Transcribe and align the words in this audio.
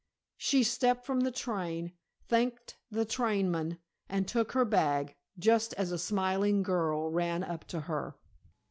She 0.37 0.63
stepped 0.63 1.05
from 1.05 1.19
the 1.19 1.29
train, 1.31 1.93
thanked 2.27 2.75
the 2.89 3.05
trainman 3.05 3.77
and 4.09 4.27
took 4.27 4.53
her 4.53 4.65
bag, 4.65 5.13
just 5.37 5.75
as 5.75 5.91
a 5.91 5.99
smiling 5.99 6.63
girl 6.63 7.11
ran 7.11 7.43
up 7.43 7.65
to 7.65 7.81
her. 7.81 8.15